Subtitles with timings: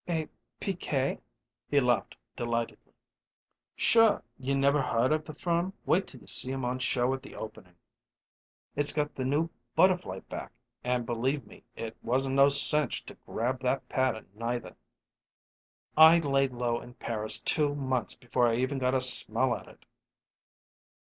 [0.09, 0.27] "A
[0.59, 1.21] Piquette?"
[1.69, 2.93] He laughed delightedly.
[3.75, 4.23] "Sure!
[4.39, 5.73] You never heard of the firm?
[5.85, 7.75] Wait till you see 'em on show at the openin'.
[8.75, 10.53] It's got the new butterfly back;
[10.83, 14.75] and, believe me, it wasn't no cinch to grab that pattern, neither.
[15.95, 19.85] I laid low in Paris two months before I even got a smell at it."